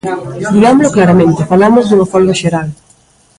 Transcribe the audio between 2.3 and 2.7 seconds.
xeral.